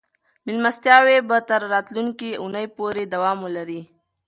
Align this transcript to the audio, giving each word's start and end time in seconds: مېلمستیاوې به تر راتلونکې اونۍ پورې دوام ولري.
مېلمستیاوې 0.45 1.17
به 1.29 1.37
تر 1.49 1.61
راتلونکې 1.73 2.29
اونۍ 2.41 2.65
پورې 2.77 3.03
دوام 3.13 3.37
ولري. 3.45 3.81